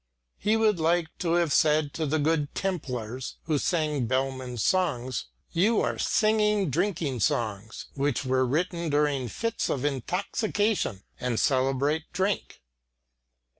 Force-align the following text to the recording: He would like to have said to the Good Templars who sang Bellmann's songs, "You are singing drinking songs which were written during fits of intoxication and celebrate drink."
He 0.39 0.57
would 0.57 0.79
like 0.79 1.15
to 1.19 1.33
have 1.33 1.53
said 1.53 1.93
to 1.93 2.07
the 2.07 2.17
Good 2.17 2.55
Templars 2.55 3.37
who 3.43 3.59
sang 3.59 4.07
Bellmann's 4.07 4.63
songs, 4.63 5.25
"You 5.51 5.79
are 5.81 5.99
singing 5.99 6.71
drinking 6.71 7.19
songs 7.19 7.85
which 7.93 8.25
were 8.25 8.43
written 8.47 8.89
during 8.89 9.27
fits 9.27 9.69
of 9.69 9.85
intoxication 9.85 11.03
and 11.19 11.39
celebrate 11.39 12.11
drink." 12.13 12.63